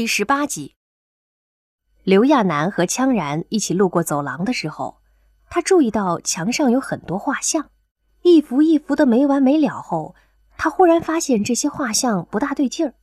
[0.00, 0.76] 第十八集，
[2.04, 4.96] 刘亚楠和羌然一起路过走廊的时候，
[5.50, 7.68] 他注意到墙上有很多画像，
[8.22, 9.82] 一幅一幅的没完没了。
[9.82, 10.14] 后，
[10.56, 12.94] 他忽然发现这些画像不大对劲儿，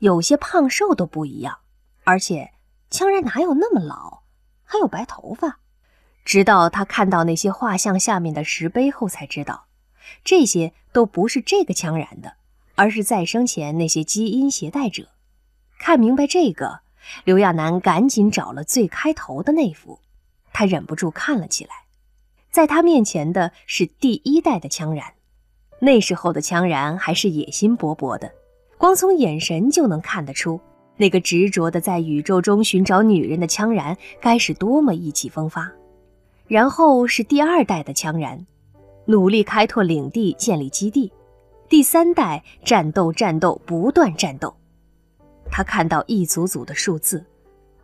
[0.00, 1.60] 有些胖瘦都不一样，
[2.04, 2.52] 而且
[2.90, 4.24] 羌然哪有那么老，
[4.64, 5.60] 还有白头发。
[6.26, 9.68] 直到他看到那些画像下面的石碑后，才知道
[10.22, 12.34] 这些都不是这个羌然的，
[12.74, 15.08] 而是再生前那些基因携带者。
[15.84, 16.80] 看明白这个，
[17.24, 19.98] 刘亚楠赶紧找了最开头的那幅，
[20.50, 21.72] 他忍不住看了起来。
[22.50, 25.04] 在他面前的是第一代的羌然，
[25.80, 28.32] 那时候的羌然还是野心勃勃的，
[28.78, 30.58] 光从眼神就能看得出，
[30.96, 35.70] 那个执着的在宇宙中寻找女人的羌然该是多么意气风发。
[36.46, 38.46] 然后是第二代的羌然，
[39.04, 41.12] 努力开拓领地，建立基地；
[41.68, 44.56] 第三代战斗，战斗，不断战斗。
[45.56, 47.24] 他看到一组组的数字，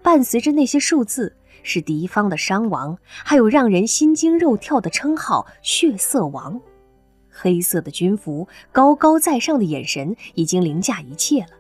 [0.03, 6.61] 伴随着那些数字是敌方的伤亡，还有让人心惊肉跳的称号“血色王”。
[7.31, 11.51] 黑色的军服，高高在上的眼神已经凌驾一切了。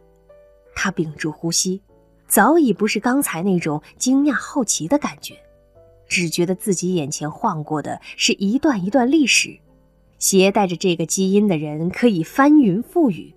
[0.75, 1.81] 他屏住呼吸，
[2.27, 5.37] 早已不是刚才那种惊讶好奇的感觉，
[6.09, 9.57] 只觉得自己眼前晃过的是一段一段历史。
[10.19, 13.33] 携带着这个基因的人可以翻云覆雨。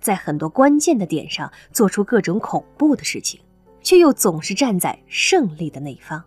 [0.00, 3.40] 在很多关键的点上做出各种恐怖的事情，
[3.82, 6.22] 却又总是站在胜利的那一方。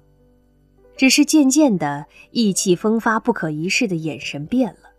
[0.96, 4.92] 只是渐渐的，意气风发、不可一世的眼神变了。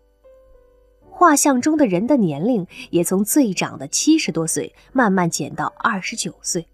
[1.09, 6.67] 画像中的人的年龄也从最长的七十多岁慢慢减到二十九岁。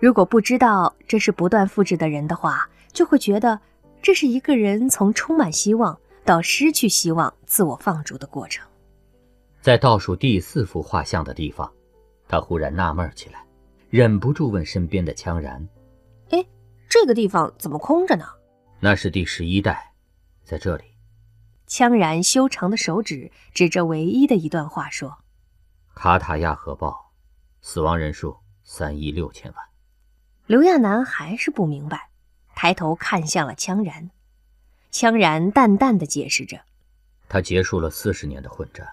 [0.00, 3.60] 如果不知道这是不断复制的人的话，就会觉得
[4.02, 8.66] 这是一个人从充满希望到失去希望、自我放逐的过程。
[9.64, 11.72] 在倒数第四幅画像的地方，
[12.28, 13.42] 他忽然纳闷起来，
[13.88, 15.66] 忍不住问身边的羌然
[16.28, 16.46] ：“哎，
[16.86, 18.26] 这个地方怎么空着呢
[18.78, 19.94] ？”“那是第十一代，
[20.44, 20.84] 在这里。”
[21.66, 25.16] 羌然修长的手指指着唯一的一段话说
[25.96, 27.10] ：“卡塔亚核爆，
[27.62, 29.64] 死亡人数三亿六千万。”
[30.44, 32.10] 刘亚楠还是不明白，
[32.54, 34.10] 抬头看向了羌然。
[34.92, 36.60] 羌然淡淡的解释着
[37.30, 38.86] ：“他结束了四十年的混战。”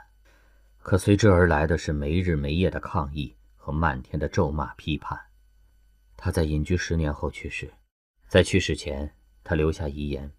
[0.81, 5.19] 可随之而来的是没日没夜的抗议和漫天的咒骂批判。
[6.17, 7.71] 他在隐居十年后去世，
[8.27, 10.31] 在去世前，他留下遗言，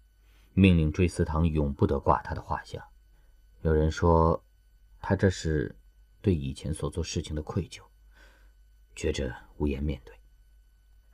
[0.53, 2.81] 命令追思堂永不得挂他的画像。
[3.61, 4.43] 有人说，
[4.99, 5.75] 他这是
[6.21, 7.81] 对以前所做事情的愧疚，
[8.95, 10.13] 觉着无颜面对。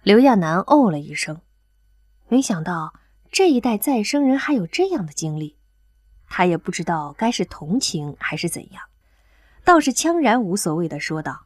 [0.02, 1.40] 刘亚楠哦了一声，
[2.28, 2.94] 没想到
[3.32, 5.58] 这一代再生人还有这样的经历，
[6.28, 8.84] 他也不知道该是同情还是怎样。
[9.70, 11.46] 倒是羌然无所谓的说道：“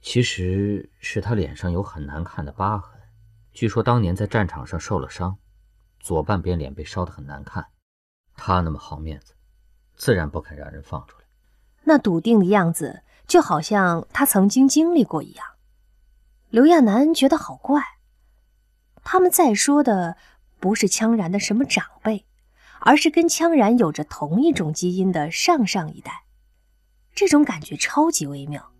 [0.00, 2.98] 其实是他脸上有很难看的疤痕，
[3.52, 5.36] 据说当年在战场上受了伤，
[6.00, 7.66] 左半边脸被烧得很难看。
[8.36, 9.34] 他那么好面子，
[9.94, 11.24] 自然不肯让人放出来。
[11.82, 15.46] 那笃定的样子，就好像他曾经经历过一样。”
[16.48, 17.82] 刘亚楠觉得好怪，
[19.04, 20.16] 他们在说的
[20.58, 22.24] 不是羌然的什么长辈，
[22.80, 26.22] 而是跟羌然有着同一种基因的上上一代。
[27.14, 28.70] 这种感觉超级微妙，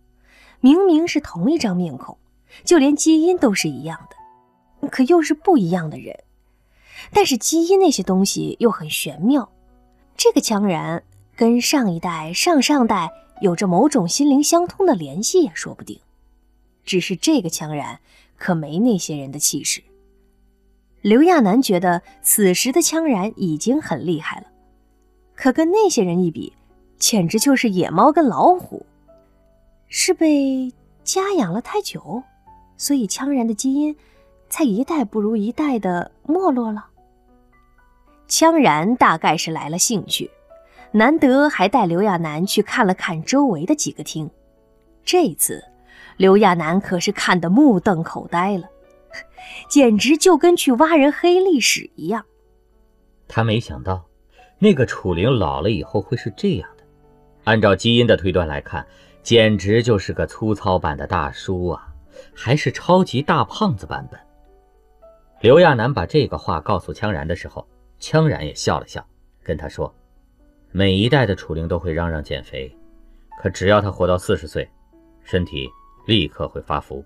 [0.61, 2.17] 明明是同一张面孔，
[2.65, 6.19] 就连基因都是一样的，可又是不一样的人。
[7.13, 9.53] 但是基因那些东西又很玄妙，
[10.17, 11.03] 这个羌然
[11.37, 13.11] 跟上一代、上上代
[13.41, 15.99] 有着某种心灵相通的联系也说不定。
[16.85, 18.01] 只是这个羌然
[18.37, 19.83] 可没那些人的气势。
[21.01, 24.47] 刘亚楠觉得此时的羌然已经很厉害了，
[25.35, 26.53] 可跟那些人一比。
[27.03, 28.87] 简直就是野猫跟老虎，
[29.89, 32.23] 是被家养了太久，
[32.77, 33.97] 所以羌然的基因
[34.49, 36.87] 才一代不如一代的没落了。
[38.29, 40.31] 羌然大概是来了兴趣，
[40.93, 44.31] 难得还带刘亚楠去看了看周围的几个厅。
[45.05, 45.65] 这次
[46.17, 48.69] 刘亚楠可是看得目瞪口呆了，
[49.69, 52.25] 简直就跟去挖人黑历史一样。
[53.27, 54.05] 他没想到，
[54.61, 56.82] 那个楚灵老了以后会是这样的。
[57.45, 58.87] 按照基因的推断来看，
[59.23, 61.89] 简直就是个粗糙版的大叔啊，
[62.35, 64.21] 还是超级大胖子版本。
[65.41, 67.67] 刘亚楠把这个话告诉羌然的时候，
[68.01, 69.05] 羌然也笑了笑，
[69.43, 69.93] 跟他说
[70.71, 72.73] ：“每一代的楚灵都会嚷嚷减肥，
[73.41, 74.69] 可只要他活到四十岁，
[75.25, 75.69] 身体
[76.07, 77.05] 立刻会发福。”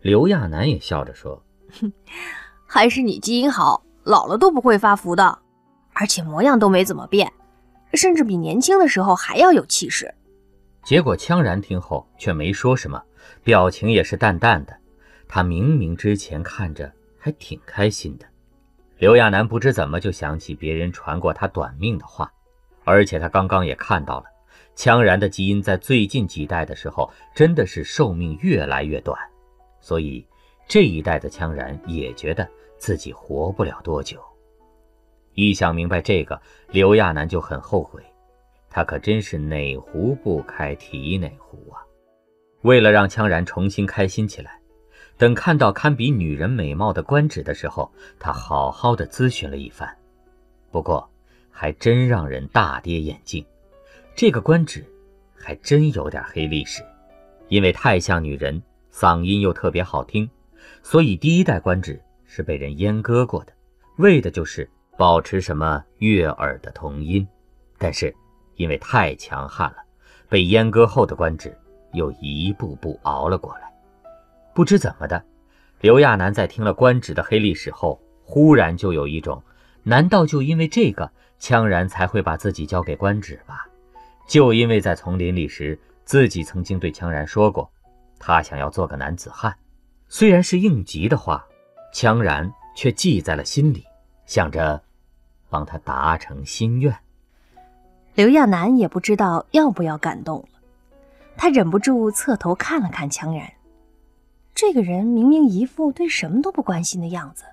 [0.00, 1.42] 刘亚楠也笑着说
[1.80, 1.92] ：“哼，
[2.66, 5.38] 还是你基因好，老了都不会发福的，
[5.92, 7.28] 而且模样都没怎么变。”
[7.96, 10.14] 甚至比年轻的时候还要有气势。
[10.84, 13.02] 结果羌然听后却没说什么，
[13.42, 14.76] 表情也是淡淡的。
[15.26, 18.26] 他明明之前看着还挺开心的。
[18.98, 22.32] 刘亚楠不知怎么就想起别人传过他短命的话，
[22.84, 24.26] 而且他刚刚也看到了，
[24.76, 29.18] 羌然的基因在最近几代的时候真的是寿命越来越短，
[29.80, 30.24] 所以
[30.68, 32.48] 这一代的羌然也觉得
[32.78, 34.18] 自己活不了多久。
[35.36, 36.40] 一想明白这个，
[36.70, 38.02] 刘亚楠就很后悔，
[38.70, 41.84] 他可真是哪壶不开提哪壶啊！
[42.62, 44.58] 为了让羌然重新开心起来。
[45.18, 49.94] 等看到堪比女人美貌的官职的时候，他好好的咨询了一番。
[50.70, 51.06] 不过，
[51.50, 53.44] 还真让人大跌眼镜，
[54.14, 54.84] 这个官职
[55.34, 56.82] 还真有点黑历史，
[57.48, 60.28] 因为太像女人，嗓音又特别好听，
[60.82, 63.52] 所以第一代官职是被人阉割过的，
[63.98, 67.26] 为的就是保持什么悦耳的童音。
[67.78, 68.14] 但是，
[68.54, 69.76] 因为太强悍了，
[70.28, 71.56] 被阉割后的官职
[71.92, 73.72] 又一步步熬了过来。
[74.54, 75.22] 不知怎么的，
[75.80, 79.42] 刘亚楠在听了官职的黑历史后，忽然就有一种：
[79.82, 83.66] 难道就因为这个，羌然才会把自己交给官职吧？
[84.26, 87.70] 就因为在丛林里时，自己曾经对羌然说过，
[88.18, 89.54] 他想要做个男子汉。
[90.08, 91.44] 虽然是应急的话，
[91.92, 93.84] 羌然却记在了心里，
[94.24, 94.82] 想着
[95.48, 96.96] 帮他达成心愿。
[98.14, 100.48] 刘亚楠也不知道要不要感动了，
[101.36, 103.52] 他忍不住侧头看了看羌然。
[104.54, 107.44] 这个人明明一副对什么都不关心的样子，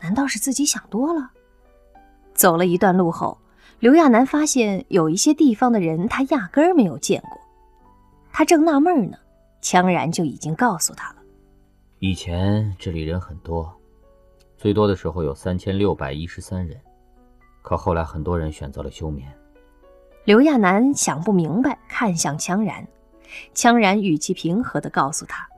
[0.00, 1.30] 难道是自己想多了？
[2.32, 3.36] 走了一段路后，
[3.80, 7.38] 刘亚楠发现有一些地方的人他压根儿没有见过。
[8.32, 9.18] 他正纳闷呢，
[9.60, 11.16] 强然就已经告诉他了：
[11.98, 13.70] 以前这里人很多，
[14.60, 16.78] 最多的时候有三千六百一十三人，
[17.62, 19.26] 可后来很多人选择了休眠。
[20.24, 22.86] 刘亚楠想不明白，看向羌然，
[23.54, 25.48] 羌然语气平和地告诉他。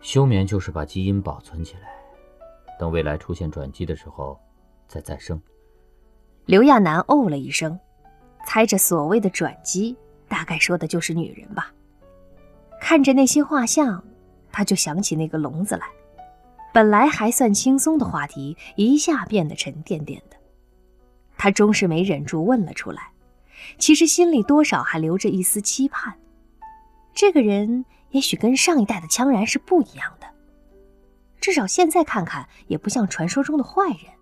[0.00, 1.94] 休眠就是把基因保存起来，
[2.76, 4.36] 等未来出现转机的时候
[4.88, 5.40] 再再生。
[6.46, 7.78] 刘亚楠哦了一声，
[8.44, 9.96] 猜着所谓的转机，
[10.26, 11.72] 大概说的就是女人吧。
[12.80, 14.02] 看着那些画像，
[14.50, 15.86] 他就想起那个笼子来。
[16.72, 20.36] 本来还算轻松的话题，一下变得沉甸甸的。
[21.36, 23.10] 他终是没忍住问了出来，
[23.78, 26.14] 其实心里多少还留着一丝期盼。
[27.14, 27.84] 这个人。
[28.12, 30.26] 也许跟上一代的羌然是不一样的，
[31.40, 34.12] 至少现在看看也不像传说中的坏人，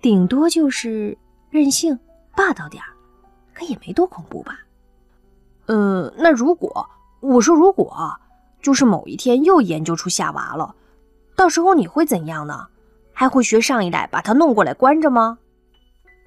[0.00, 1.16] 顶多就是
[1.50, 1.96] 任性
[2.34, 2.90] 霸道点儿，
[3.54, 4.58] 可也没多恐怖吧？
[5.66, 6.84] 呃，那如果
[7.20, 8.20] 我说如果，
[8.60, 10.74] 就是某一天又研究出夏娃了，
[11.40, 12.66] 到时候你会怎样呢？
[13.14, 15.38] 还会学上一代把他弄过来关着吗？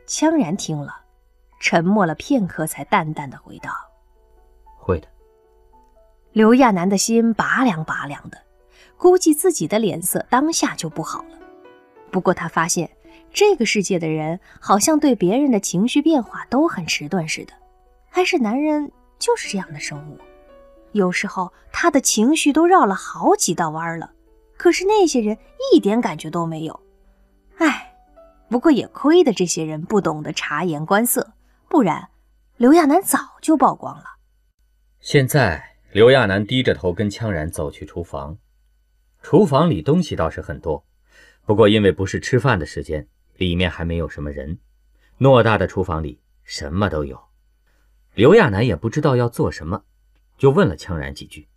[0.07, 1.01] 羌然听了，
[1.60, 3.69] 沉默了片刻，才淡淡的回道
[4.75, 5.07] ：“会的。”
[6.33, 8.39] 刘亚楠的心拔凉拔凉的，
[8.98, 11.38] 估计自己的脸色当下就不好了。
[12.10, 12.89] 不过他发现，
[13.31, 17.54] 这个世界的人好像对别人的情绪变化都很迟钝似的，
[18.10, 20.18] 还是男人就是这样的生物。
[20.94, 24.10] 有时候他的情绪都绕了好几道弯了，
[24.63, 25.38] 可是那些人
[25.74, 26.80] 一点感觉都没有。
[27.57, 27.94] 唉，
[28.48, 31.33] 不过也亏得这些人不懂得察言观色，
[31.68, 32.07] 不然
[32.56, 34.06] 刘亚楠早就曝光了。
[35.01, 35.71] 现在。
[35.92, 38.38] 刘亚楠低着头跟羌然走去厨房，
[39.21, 40.84] 厨房里东西倒是很多，
[41.46, 44.58] 不过因为不是吃饭的时间，里面还没有什么人。
[45.20, 47.22] 偌大的厨房里什么都有，
[48.15, 49.84] 刘亚楠也不知道要做什么，
[50.38, 51.50] 就问了羌然几句。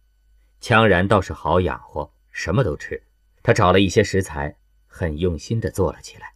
[0.61, 3.03] 羌然倒是好养活，什么都吃。
[3.43, 4.55] 他找了一些食材，
[4.87, 6.35] 很用心地做了起来。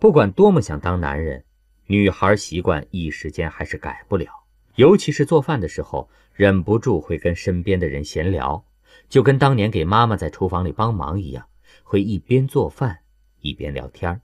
[0.00, 1.44] 不管多么想当男人，
[1.86, 4.26] 女孩习惯一时间还是改不了。
[4.74, 8.64] 尤其是做饭的时候，忍不住会跟身边的人闲聊，
[9.08, 11.46] 就跟当年给妈妈在厨房里帮忙一样，
[11.84, 12.98] 会一边做饭
[13.40, 14.20] 一边聊天。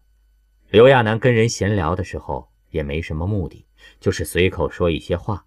[0.70, 3.64] 刘亚楠跟人闲聊的时候也没什么目的，
[4.00, 5.46] 就是随口说一些话。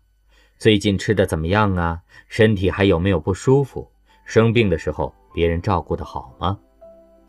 [0.57, 2.03] 最近吃的怎么样啊？
[2.29, 3.91] 身体还有没有不舒服？
[4.25, 6.57] 生病的时候别人照顾的好吗？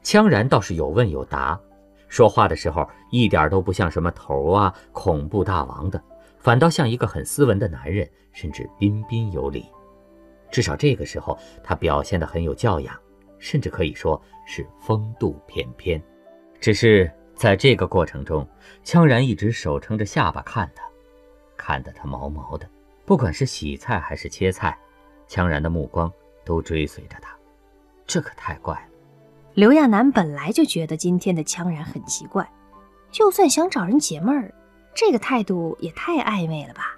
[0.02, 1.58] 羌然倒是有问有答，
[2.08, 6.02] 说话的时候一点都不像什么头啊、恐怖大王的。
[6.38, 9.64] 反倒像一个很斯文的男人，甚至彬彬有礼。
[10.50, 12.94] 至少这个时候，他表现得很有教养，
[13.38, 16.00] 甚至可以说是风度翩翩。
[16.60, 18.46] 只是在这个过程中，
[18.84, 20.84] 羌然一直手撑着下巴看他，
[21.56, 22.68] 看得他毛毛的。
[23.06, 24.78] 不管是洗菜还是切菜，
[25.26, 26.12] 羌然的目光
[26.44, 27.30] 都追随着他。
[28.06, 28.88] 这可太怪了。
[29.54, 32.48] 刘亚楠本来就觉得今天的羌然很奇怪，
[33.10, 34.52] 就算想找人解闷儿。
[34.94, 36.96] 这个态度也太暧昧了吧！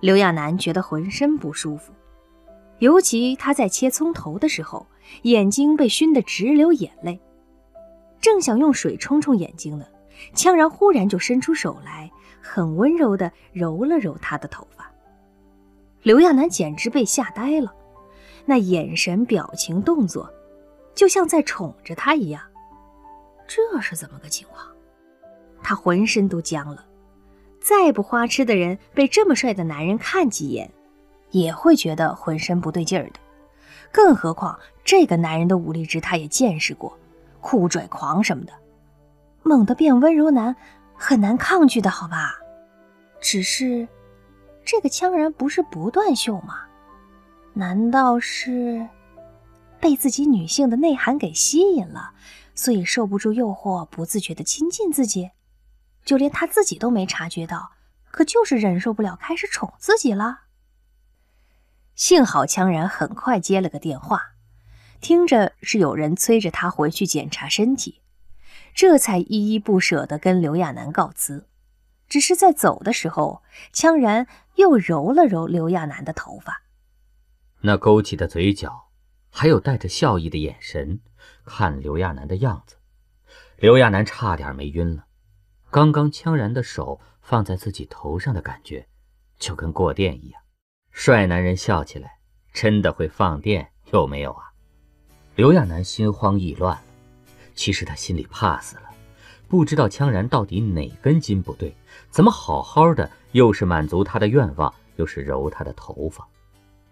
[0.00, 1.92] 刘亚楠觉得浑身不舒服。
[2.78, 4.86] 尤其他在切葱头的时候，
[5.22, 7.20] 眼睛被熏得直流眼泪。
[8.20, 9.86] 正想用水冲冲眼睛呢，
[10.34, 12.10] 羌然忽然就伸出手来，
[12.40, 14.90] 很温柔地揉了揉他的头发。
[16.02, 17.72] 刘亚楠简直被吓呆了，
[18.44, 20.28] 那眼神、表情、动作，
[20.94, 22.42] 就像在宠着他一样。
[23.46, 24.66] 这是怎么个情况？
[25.62, 26.84] 他浑身都僵了。
[27.60, 30.68] 再不花痴的人，被这么帅的男人看几眼，
[31.30, 33.20] 也会觉得浑身不对劲儿的。
[33.92, 36.98] 更何况这个男人的武力值，他也见识过，
[37.40, 38.52] 酷拽狂什么的，
[39.44, 40.56] 猛地变温柔男，
[40.96, 42.34] 很难抗拒的，好吧？
[43.20, 43.86] 只是，
[44.64, 46.64] 这个羌然不是不断秀吗？
[47.54, 48.88] 难道是
[49.80, 52.12] 被自己女性的内涵给吸引了，
[52.54, 55.30] 所以受不住诱惑，不自觉的亲近自己？
[56.04, 57.72] 就连他自己都没察觉到，
[58.10, 60.40] 可就是忍受不了，开始宠自己了。
[61.94, 64.32] 幸好羌然很快接了个电话，
[65.00, 68.00] 听着是有人催着他回去检查身体，
[68.74, 71.46] 这才依依不舍地跟刘亚楠告辞。
[72.08, 73.42] 只是在走的时候，
[73.72, 76.62] 羌然又揉了揉刘亚楠的头发，
[77.64, 78.88] 那勾起的嘴角，
[79.30, 81.00] 还有带着笑意的眼神，
[81.44, 82.76] 看刘亚楠的样子，
[83.56, 85.06] 刘亚楠差点没晕了。
[85.70, 88.88] 刚刚羌然的手放在自己头上的感觉，
[89.38, 90.42] 就跟过电一样。
[90.90, 92.18] 帅男人笑起来
[92.52, 94.52] 真的会放电，有没有啊？
[95.36, 96.82] 刘亚楠心慌意乱了。
[97.54, 98.90] 其实他心里怕死了，
[99.46, 101.74] 不知道羌然到底哪根筋不对，
[102.10, 106.26] 怎么好好的又是满足他的愿望，又是揉他的头发。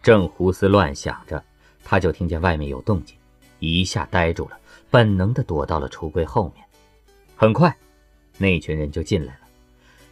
[0.03, 1.43] 正胡思乱想着，
[1.85, 3.17] 他就听见外面有动静，
[3.59, 4.59] 一下呆住了，
[4.91, 6.65] 本能的躲到了橱柜后面。
[7.37, 7.75] 很快。
[8.39, 9.41] 那群人就进来了，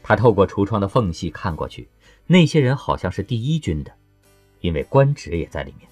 [0.03, 1.89] 他透过橱窗的缝隙看过去，
[2.27, 3.93] 那些人好像是第一军的，
[4.61, 5.89] 因为官职也在里面，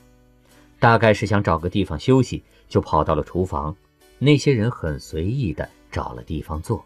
[0.78, 3.74] 大概是想找个地方休息，就跑到了厨房。
[4.18, 6.84] 那些人很随意的找了地方坐，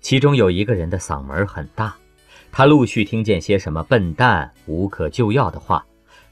[0.00, 1.96] 其中有一个人的嗓门很大，
[2.52, 5.86] 他陆续听见些什么“笨蛋”“无可救药”的话，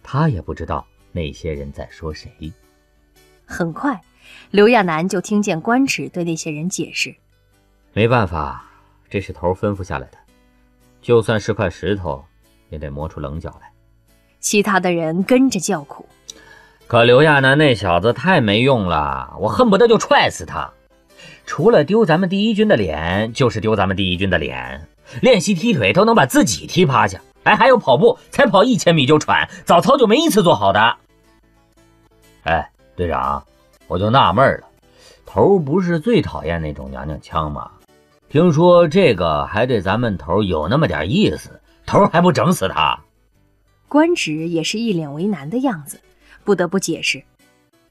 [0.04, 2.30] 他也不知道那些人在说谁。
[3.46, 4.00] 很快，
[4.52, 7.12] 刘亚楠就听见官职对那些人解释。
[7.94, 8.64] 没办法，
[9.08, 10.18] 这是头吩咐下来的，
[11.00, 12.24] 就算是块石头，
[12.68, 13.72] 也得磨出棱角来。
[14.40, 16.06] 其他的人跟着叫苦。
[16.86, 20.70] 可刘亚楠那小子太没用了，我恨不得就踹死他。
[21.46, 24.86] 除了丢咱们第一军的脸，就是丢咱们第一军的脸。
[25.22, 30.96] 练习踢腿都能把自己踢趴下，哎，还有跑步，才跑一千米就喘，早操就没一次做好的。
[32.44, 33.44] 哎，队长，
[33.86, 34.66] 我就纳闷了，
[35.24, 37.70] 头不是最讨厌那种娘娘腔吗？
[38.28, 42.98] 听说这个还对咱们头有那么点意思，头还不整死他？
[43.88, 46.00] 官职也是一脸为难的样子，
[46.42, 47.22] 不得不解释：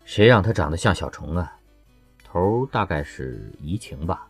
[0.03, 1.53] 谁让他长得像小虫啊？
[2.23, 4.27] 头大概是移情吧。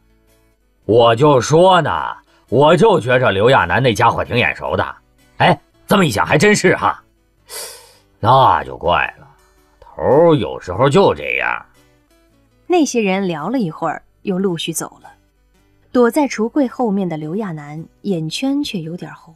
[0.85, 1.89] 我就说呢，
[2.49, 4.85] 我就觉着刘亚楠那家伙挺眼熟的。
[5.43, 7.03] 哎，这么一想还真是哈。
[8.17, 9.27] 那就怪了，
[9.81, 11.65] 头有时候就这样。
[12.65, 15.11] 那些人聊了一会儿，又陆续走了。
[15.91, 19.35] 躲在橱柜后面的刘亚楠眼圈却有点红。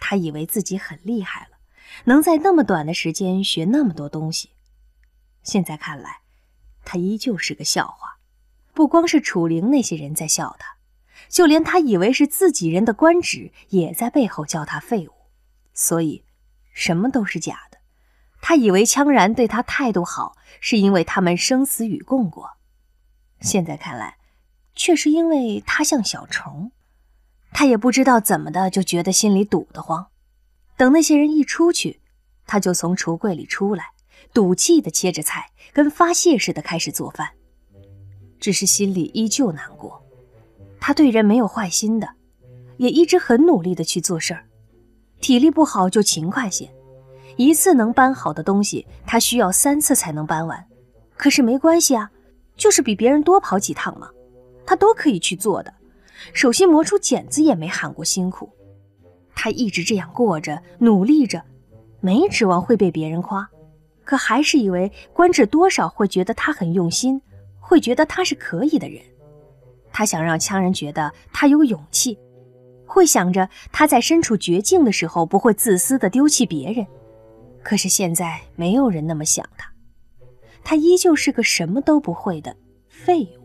[0.00, 1.56] 他以为自己很厉害了，
[2.04, 4.50] 能在那么短的时间学那么多东西。
[5.44, 6.22] 现在看来，
[6.84, 8.16] 他依旧是个笑话。
[8.74, 10.71] 不光是楚灵那些人在笑他，
[11.28, 15.12] 就连他以为是自己人的官职也在背后叫他废物。
[15.74, 16.24] 所以，
[16.72, 17.78] 什么都是假的。
[18.40, 22.50] 他以为羌然对他态度好，是因为他们生死与共过。
[23.40, 24.16] 现在看来。
[24.74, 26.72] 却是因为他像小虫，
[27.52, 30.06] 他也不知道怎么的，就觉得心里堵得慌。
[30.78, 32.00] 等那些人一出去，
[32.46, 33.90] 他就从橱柜里出来，
[34.32, 37.32] 赌气的切着菜，跟发泄似的开始做饭。
[38.40, 40.01] 只是心里依旧难过。
[40.84, 42.08] 他对人没有坏心的，
[42.76, 44.44] 也一直很努力的去做事儿。
[45.20, 46.68] 体力不好就勤快些，
[47.36, 50.66] 一次能搬好的东西，他需要三次才能搬完。
[51.16, 52.10] 可是没关系啊，
[52.56, 54.10] 就是比别人多跑几趟嘛。
[54.66, 55.72] 他都可以去做的，
[56.32, 58.50] 手心磨出茧子也没喊过辛苦。
[59.36, 61.40] 他一直这样过着，努力着，
[62.00, 63.48] 没指望会被别人夸，
[64.02, 67.22] 可还是以为官至多少会觉得他很用心，
[67.60, 69.00] 会觉得他是可以的人。
[69.92, 72.18] 他想让羌人觉得他有勇气，
[72.86, 76.86] 会想着他在身处绝境的时候不会自私的丢弃别人。
[77.62, 79.70] 可是现在没有人那么想他，
[80.64, 82.56] 他依旧是个什么都不会的
[82.88, 83.42] 废物。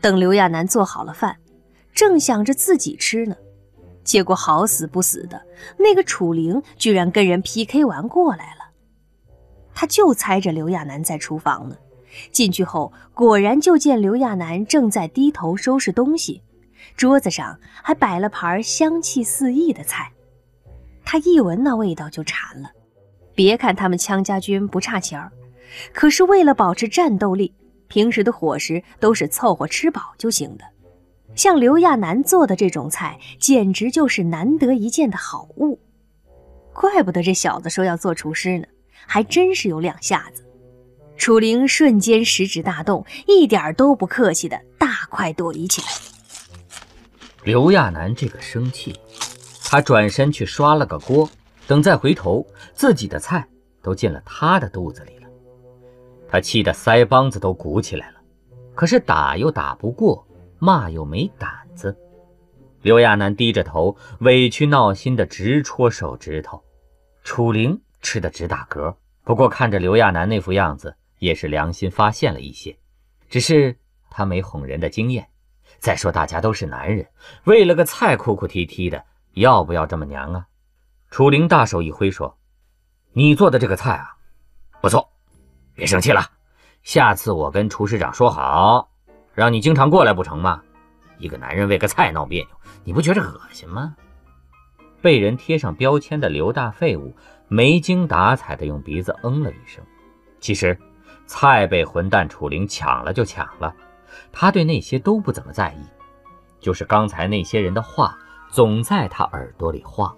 [0.00, 1.36] 等刘亚楠做好了饭，
[1.92, 3.36] 正想着自己吃呢，
[4.02, 5.40] 结果好死不死的，
[5.78, 8.70] 那个楚灵居然跟人 PK 完过来了。
[9.74, 11.76] 他就猜着刘亚楠在厨房呢，
[12.32, 16.42] 进去后果然就见刘亚楠正在低头收拾东西，
[16.96, 20.12] 桌子上还摆了盘香气四溢的菜。
[21.04, 22.70] 他一闻那味道就馋了。
[23.34, 25.32] 别看他们羌家军不差钱儿，
[25.92, 27.54] 可是为了保持战斗力，
[27.88, 30.64] 平时的伙食都是凑合吃饱就行的。
[31.34, 35.78] 像刘亚楠做的这种菜，简直就是难得一见的好物。
[36.74, 38.66] 怪不得这小子说要做厨师呢，
[39.06, 40.44] 还真是有两下子。
[41.20, 45.88] 楚灵瞬间食指大动，一点都不客气的大快朵颐起来。
[47.44, 48.98] 刘亚楠这个生气，
[49.64, 51.28] 他转身去刷了个锅，
[51.66, 53.46] 等再回头，自己的菜
[53.82, 55.28] 都进了他的肚子里了。
[56.26, 58.16] 他气得腮帮子都鼓起来了，
[58.74, 60.26] 可是打又打不过。
[60.58, 61.94] 骂又没胆子，
[62.80, 66.62] 刘亚楠低着头，委屈闹心的直戳手指头。
[67.24, 72.76] 楚灵吃的直打嗝，不过看着刘亚楠那副样子，也是良心发现了一些。
[73.28, 73.78] 只是
[74.10, 75.28] 他没哄人的经验。
[75.78, 77.06] 再说大家都是男人，
[77.44, 79.02] 为了个菜哭哭啼啼的，
[79.34, 80.46] 要不要这么娘啊？
[81.10, 82.36] 楚灵大手一挥说
[83.14, 84.16] ：“你做的这个菜啊，
[84.82, 85.08] 不错，
[85.74, 86.20] 别生气了，
[86.82, 88.90] 下次我跟厨师长说好。”
[89.32, 90.60] 让你经常过来不成吗？
[91.18, 92.50] 一个男人为个菜闹别扭，
[92.84, 93.94] 你不觉着恶心吗？
[95.00, 97.14] 被人贴上标签的刘大废物
[97.48, 99.82] 没精打采的用鼻子嗯了一声。
[100.40, 100.78] 其实，
[101.30, 103.72] 菜被混蛋楚灵抢了就抢了，
[104.32, 105.86] 他对那些都不怎么在意，
[106.58, 108.18] 就是刚才那些人的话
[108.50, 110.12] 总在他耳朵里晃。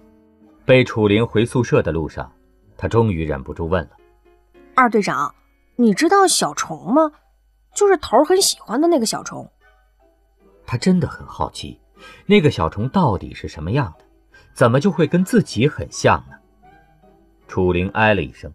[0.65, 2.33] 被楚灵回宿舍的路上，
[2.75, 3.91] 他终于忍不住问了
[4.73, 5.35] ：“二队长，
[5.75, 7.11] 你知道小虫吗？”
[7.75, 9.47] 就是头很喜欢的那个小虫，
[10.65, 11.79] 他真的很好奇，
[12.25, 14.05] 那个小虫到底是什么样的，
[14.51, 16.35] 怎么就会跟自己很像呢？
[17.47, 18.51] 楚灵哎了一声，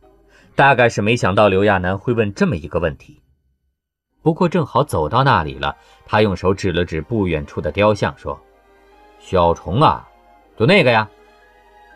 [0.59, 3.23] 大概是没想到刘亚楠会问这么一个问题。
[4.23, 8.37] 不过正好走到那里了，他用手指了指不远处的雕像，说
[9.21, 10.09] ：“小虫啊，
[10.59, 11.09] 就那个呀，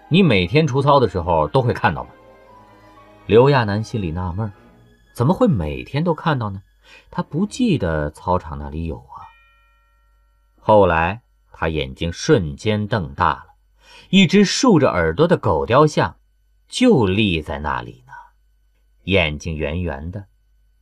[0.08, 2.10] 你每天出操的时候都会看到吗？”
[3.26, 4.52] 刘亚楠心里纳闷，
[5.12, 6.62] 怎么会每天都看到呢？
[7.10, 9.26] 他不记得操场那里有啊。
[10.60, 13.46] 后来他眼睛瞬间瞪大了，
[14.10, 16.14] 一只竖着耳朵的狗雕像
[16.68, 18.01] 就立在那里，
[19.04, 20.26] 眼睛圆圆的。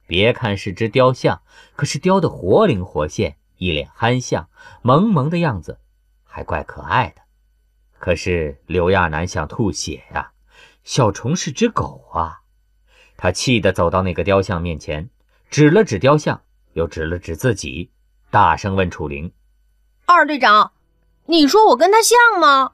[0.07, 1.43] 别看是只雕像，
[1.77, 4.49] 可是雕的活灵活现，一脸憨相，
[4.83, 5.79] 萌萌的样子，
[6.25, 7.23] 还怪可爱的。
[7.99, 10.33] 可是刘亚楠想吐血呀，
[10.83, 12.41] 小虫是只狗啊！
[13.17, 15.11] 他气得走到那个雕像面前。
[15.51, 16.43] 指了指雕像，
[16.75, 17.91] 又指了指自己，
[18.31, 19.33] 大声问楚灵
[20.07, 20.73] ：“二队长，
[21.27, 22.73] 你说我跟他像吗？”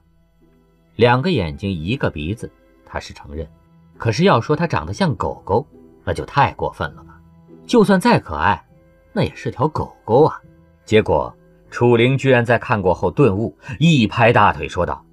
[0.96, 2.52] 两个眼睛，一个鼻子，
[2.84, 3.50] 他是承认。
[3.98, 5.66] 可是要说他长得像狗狗，
[6.04, 7.18] 那就太过分了吧？
[7.66, 8.64] 就算再可爱，
[9.12, 10.40] 那也是条狗狗啊！
[10.84, 11.34] 结果
[11.70, 15.04] 楚灵居然在看过后顿悟，一拍大腿说道：“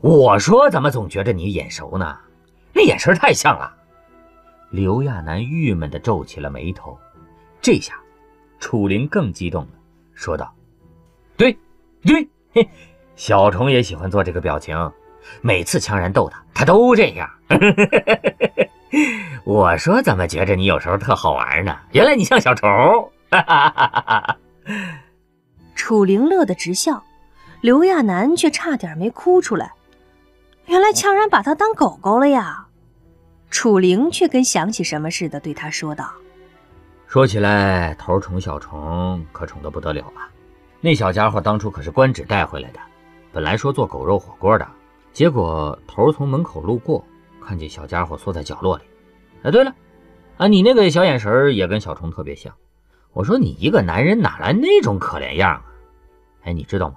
[0.00, 2.16] 我说怎么总觉得你眼熟呢？
[2.72, 3.74] 那眼神太像了。”
[4.70, 6.98] 刘亚楠郁闷地皱起了眉头，
[7.60, 7.94] 这下，
[8.58, 9.70] 楚灵更激动了，
[10.14, 10.52] 说道
[11.36, 11.56] ：“对，
[12.02, 12.68] 对，嘿，
[13.16, 14.74] 小虫也喜欢做这个表情，
[15.40, 17.28] 每次强然逗他，他都这样。
[19.44, 21.76] 我说怎么觉着你有时候特好玩呢？
[21.92, 22.68] 原来你像小虫。
[25.74, 27.02] ”楚灵乐得直笑，
[27.60, 29.72] 刘亚楠却差点没哭出来。
[30.66, 32.66] 原来强然把他当狗狗了呀！
[33.50, 36.10] 楚灵却跟想起什么似的，对他说道
[37.06, 40.26] ：“说起来，头宠小虫可宠得不得了啊！
[40.80, 42.80] 那小家伙当初可是官职带回来的，
[43.32, 44.66] 本来说做狗肉火锅的，
[45.16, 47.02] 结果头从门口路过，
[47.40, 48.84] 看见小家伙缩在角落里。
[49.44, 49.74] 哎，对了，
[50.36, 52.54] 啊，你那个小眼神也跟小虫特别像。
[53.14, 55.64] 我说你一个男人哪来那种可怜样啊？
[56.42, 56.96] 哎，你知道吗？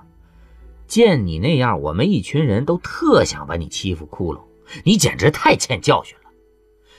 [0.85, 4.41] 见你那样，我们一群人都特想把你欺负窟窿，
[4.83, 6.29] 你简直太欠教训了。”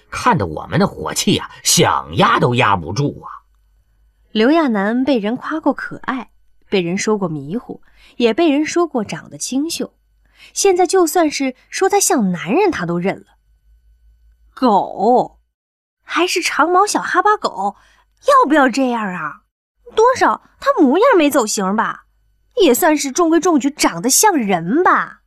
[0.09, 3.45] 看得我们的火气呀，想压都压不住啊！
[4.33, 6.31] 刘亚楠被人夸过可爱，
[6.71, 7.83] 被人说过迷糊，
[8.17, 9.93] 也被人说过长得清秀。
[10.53, 13.27] 现在就算是说他像男人，他都认了。
[14.55, 15.41] 狗，
[16.03, 17.77] 还是长毛小哈巴狗，
[18.27, 19.43] 要不要这样啊？
[19.95, 22.05] 多少他模样没走形吧，
[22.63, 25.20] 也算是中规中矩，长得像人吧。